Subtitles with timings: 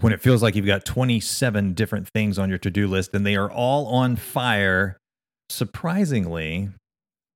[0.00, 3.26] when it feels like you've got 27 different things on your to do list and
[3.26, 4.96] they are all on fire,
[5.50, 6.68] surprisingly,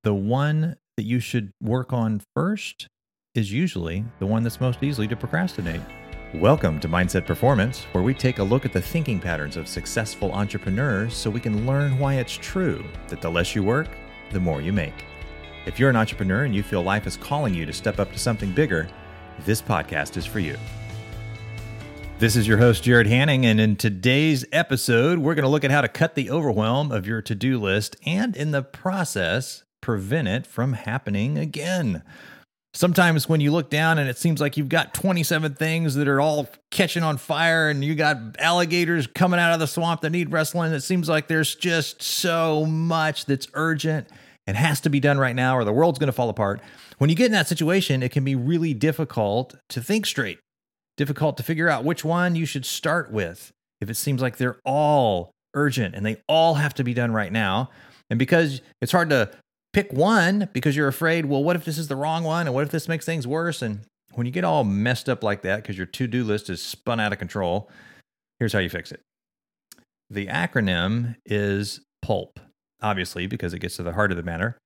[0.03, 2.87] the one that you should work on first
[3.35, 5.81] is usually the one that's most easily to procrastinate.
[6.35, 10.31] Welcome to Mindset Performance, where we take a look at the thinking patterns of successful
[10.31, 13.89] entrepreneurs so we can learn why it's true that the less you work,
[14.31, 15.05] the more you make.
[15.65, 18.19] If you're an entrepreneur and you feel life is calling you to step up to
[18.19, 18.87] something bigger,
[19.45, 20.55] this podcast is for you.
[22.19, 25.71] This is your host, Jared Hanning, and in today's episode, we're going to look at
[25.71, 30.27] how to cut the overwhelm of your to do list and, in the process, prevent
[30.27, 32.03] it from happening again.
[32.75, 36.21] Sometimes when you look down and it seems like you've got 27 things that are
[36.21, 40.31] all catching on fire and you got alligators coming out of the swamp that need
[40.31, 44.07] wrestling, it seems like there's just so much that's urgent
[44.47, 46.61] and has to be done right now or the world's going to fall apart.
[46.99, 50.39] When you get in that situation, it can be really difficult to think straight
[50.97, 53.51] difficult to figure out which one you should start with
[53.81, 57.31] if it seems like they're all urgent and they all have to be done right
[57.31, 57.69] now.
[58.09, 59.31] And because it's hard to
[59.73, 62.47] pick one because you're afraid, well, what if this is the wrong one?
[62.47, 63.61] And what if this makes things worse?
[63.61, 63.81] And
[64.13, 66.99] when you get all messed up like that because your to do list is spun
[66.99, 67.69] out of control,
[68.39, 69.01] here's how you fix it.
[70.09, 72.39] The acronym is PULP,
[72.81, 74.57] obviously, because it gets to the heart of the matter.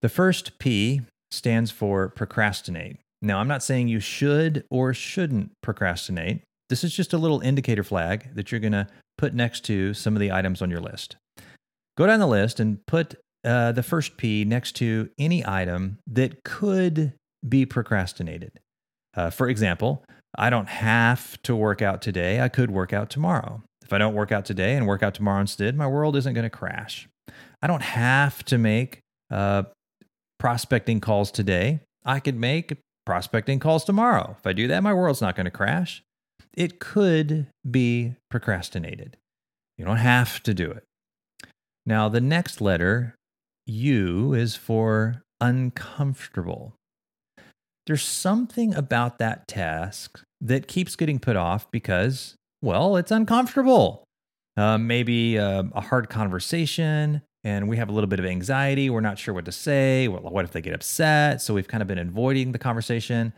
[0.00, 2.96] The first P stands for procrastinate.
[3.22, 6.42] Now, I'm not saying you should or shouldn't procrastinate.
[6.68, 10.16] This is just a little indicator flag that you're going to put next to some
[10.16, 11.16] of the items on your list.
[11.96, 13.14] Go down the list and put
[13.44, 17.12] uh, the first P next to any item that could
[17.48, 18.58] be procrastinated.
[19.14, 20.04] Uh, for example,
[20.36, 22.40] I don't have to work out today.
[22.40, 23.62] I could work out tomorrow.
[23.84, 26.44] If I don't work out today and work out tomorrow instead, my world isn't going
[26.44, 27.08] to crash.
[27.60, 29.64] I don't have to make uh,
[30.38, 31.80] prospecting calls today.
[32.04, 34.36] I could make prospecting calls tomorrow.
[34.38, 36.02] If I do that, my world's not going to crash.
[36.54, 39.16] It could be procrastinated.
[39.78, 40.84] You don't have to do it.
[41.86, 43.16] Now, the next letter,
[43.66, 46.74] U, is for uncomfortable.
[47.86, 54.04] There's something about that task that keeps getting put off because, well, it's uncomfortable.
[54.56, 58.88] Uh, maybe uh, a hard conversation, and we have a little bit of anxiety.
[58.88, 60.08] We're not sure what to say.
[60.08, 61.40] What, if they get upset?
[61.42, 63.32] So we've kind of been avoiding the conversation.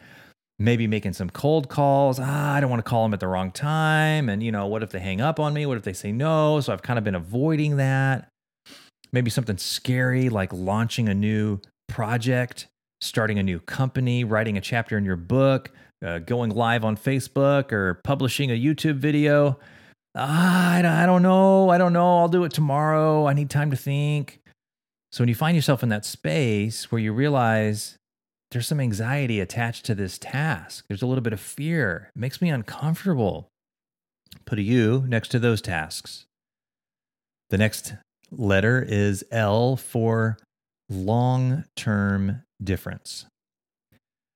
[0.58, 2.20] Maybe making some cold calls.
[2.20, 4.28] Ah, I don't want to call them at the wrong time.
[4.28, 5.66] And, you know, what if they hang up on me?
[5.66, 6.60] What if they say no?
[6.60, 8.28] So I've kind of been avoiding that.
[9.12, 12.66] Maybe something scary like launching a new project,
[13.00, 15.70] starting a new company, writing a chapter in your book,
[16.04, 19.58] uh, going live on Facebook, or publishing a YouTube video
[20.14, 21.70] ah, I don't know.
[21.70, 22.18] I don't know.
[22.18, 23.26] I'll do it tomorrow.
[23.26, 24.40] I need time to think.
[25.12, 27.96] So when you find yourself in that space where you realize
[28.50, 32.42] there's some anxiety attached to this task, there's a little bit of fear, it makes
[32.42, 33.48] me uncomfortable.
[34.44, 36.26] Put a U next to those tasks.
[37.50, 37.94] The next
[38.32, 40.38] letter is L for
[40.88, 43.26] long term difference.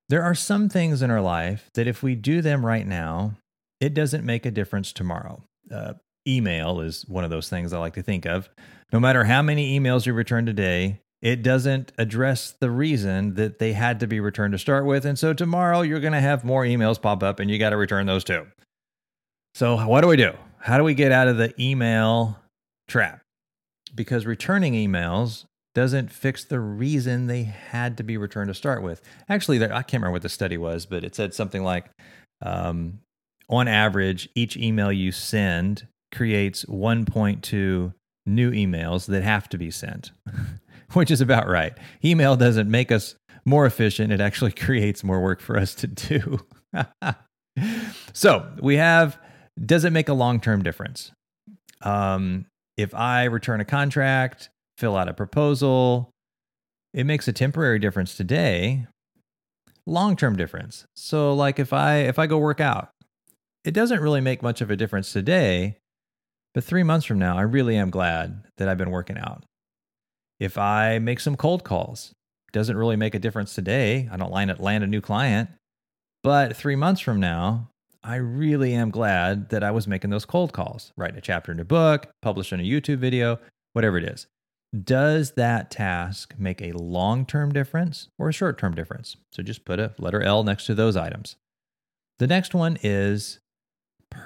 [0.08, 3.36] There are some things in our life that if we do them right now,
[3.80, 5.42] it doesn't make a difference tomorrow
[5.72, 5.94] uh,
[6.26, 8.48] email is one of those things I like to think of.
[8.92, 13.72] No matter how many emails you return today, it doesn't address the reason that they
[13.72, 15.04] had to be returned to start with.
[15.04, 17.76] And so tomorrow you're going to have more emails pop up and you got to
[17.76, 18.46] return those too.
[19.54, 20.32] So, what do we do?
[20.60, 22.38] How do we get out of the email
[22.86, 23.22] trap?
[23.94, 29.00] Because returning emails doesn't fix the reason they had to be returned to start with.
[29.28, 31.86] Actually, there, I can't remember what the study was, but it said something like
[32.42, 33.00] um,
[33.48, 37.94] on average, each email you send creates 1.2
[38.26, 40.10] new emails that have to be sent,
[40.92, 41.76] which is about right.
[42.04, 46.38] Email doesn't make us more efficient, it actually creates more work for us to do.
[48.12, 49.18] so we have
[49.64, 51.10] does it make a long term difference?
[51.82, 56.10] Um, if I return a contract, fill out a proposal,
[56.94, 58.86] it makes a temporary difference today,
[59.86, 60.84] long term difference.
[60.94, 62.90] So like if I if I go work out
[63.68, 65.76] it doesn't really make much of a difference today,
[66.54, 69.44] but three months from now, I really am glad that I've been working out.
[70.40, 72.14] If I make some cold calls,
[72.50, 74.08] doesn't really make a difference today.
[74.10, 75.50] I don't land, land a new client.
[76.22, 77.68] But three months from now,
[78.02, 81.60] I really am glad that I was making those cold calls, writing a chapter in
[81.60, 83.38] a book, publishing a YouTube video,
[83.74, 84.28] whatever it is.
[84.82, 89.18] Does that task make a long term difference or a short term difference?
[89.30, 91.36] So just put a letter L next to those items.
[92.18, 93.40] The next one is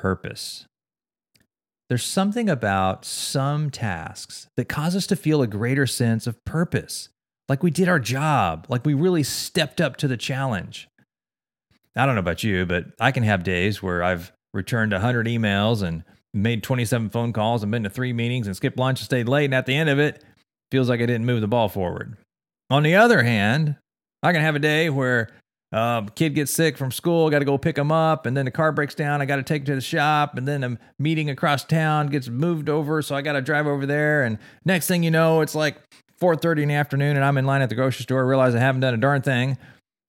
[0.01, 0.67] purpose.
[1.89, 7.11] There's something about some tasks that cause us to feel a greater sense of purpose,
[7.49, 10.89] like we did our job, like we really stepped up to the challenge.
[11.95, 15.83] I don't know about you, but I can have days where I've returned 100 emails
[15.83, 19.29] and made 27 phone calls and been to three meetings and skipped lunch and stayed
[19.29, 19.47] late.
[19.47, 20.25] And at the end of it,
[20.71, 22.17] feels like I didn't move the ball forward.
[22.71, 23.77] On the other hand,
[24.23, 25.29] I can have a day where
[25.73, 28.51] uh, kid gets sick from school, got to go pick him up, and then the
[28.51, 29.23] car breaks down.
[29.23, 32.29] I got to take it to the shop, and then a meeting across town gets
[32.29, 34.23] moved over, so I got to drive over there.
[34.23, 35.77] And next thing you know, it's like
[36.21, 38.27] 4:30 in the afternoon, and I'm in line at the grocery store.
[38.27, 39.57] Realize I haven't done a darn thing,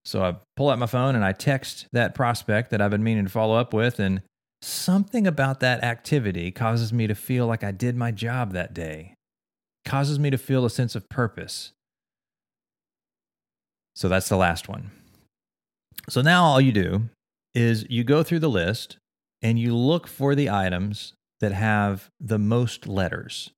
[0.04, 3.24] so I pull out my phone and I text that prospect that I've been meaning
[3.24, 4.21] to follow up with, and
[4.62, 9.13] something about that activity causes me to feel like I did my job that day,
[9.86, 11.71] causes me to feel a sense of purpose.
[13.95, 14.92] So that's the last one.
[16.10, 17.10] So now all you do
[17.54, 18.98] is you go through the list
[19.42, 23.51] and you look for the items that have the most letters.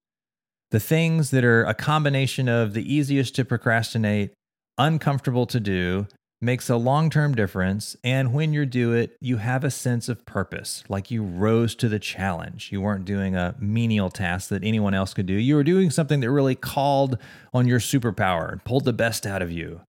[0.72, 4.34] The things that are a combination of the easiest to procrastinate,
[4.78, 6.08] uncomfortable to do,
[6.42, 7.96] makes a long term difference.
[8.04, 11.88] And when you do it, you have a sense of purpose, like you rose to
[11.88, 12.72] the challenge.
[12.72, 15.34] You weren't doing a menial task that anyone else could do.
[15.34, 17.18] You were doing something that really called
[17.54, 19.82] on your superpower and pulled the best out of you.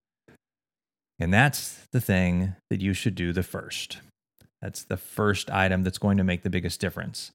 [1.18, 3.98] And that's the thing that you should do the first.
[4.60, 7.32] That's the first item that's going to make the biggest difference.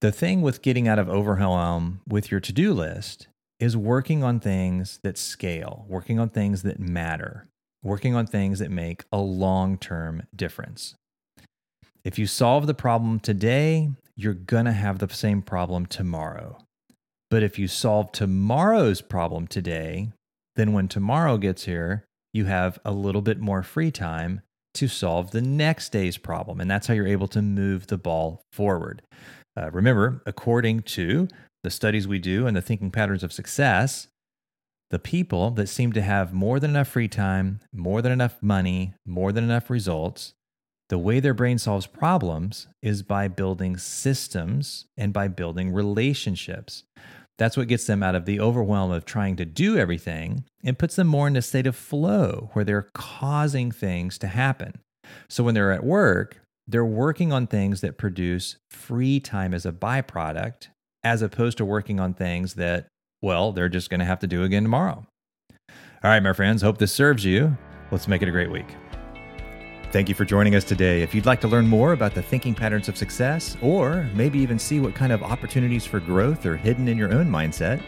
[0.00, 3.28] The thing with getting out of overwhelm with your to do list
[3.58, 7.46] is working on things that scale, working on things that matter,
[7.82, 10.94] working on things that make a long term difference.
[12.04, 16.58] If you solve the problem today, you're going to have the same problem tomorrow.
[17.30, 20.12] But if you solve tomorrow's problem today,
[20.56, 22.04] then when tomorrow gets here,
[22.34, 24.42] you have a little bit more free time
[24.74, 26.60] to solve the next day's problem.
[26.60, 29.02] And that's how you're able to move the ball forward.
[29.56, 31.28] Uh, remember, according to
[31.62, 34.08] the studies we do and the thinking patterns of success,
[34.90, 38.94] the people that seem to have more than enough free time, more than enough money,
[39.06, 40.34] more than enough results,
[40.88, 46.84] the way their brain solves problems is by building systems and by building relationships.
[47.38, 50.96] That's what gets them out of the overwhelm of trying to do everything and puts
[50.96, 54.78] them more in a state of flow where they're causing things to happen.
[55.28, 59.72] So when they're at work, they're working on things that produce free time as a
[59.72, 60.68] byproduct,
[61.02, 62.86] as opposed to working on things that,
[63.20, 65.04] well, they're just going to have to do again tomorrow.
[65.60, 67.56] All right, my friends, hope this serves you.
[67.90, 68.66] Let's make it a great week.
[69.94, 71.02] Thank you for joining us today.
[71.02, 74.58] If you'd like to learn more about the thinking patterns of success, or maybe even
[74.58, 77.80] see what kind of opportunities for growth are hidden in your own mindset,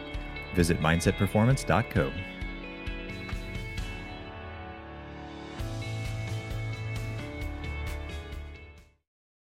[0.54, 2.12] visit mindsetperformance.co.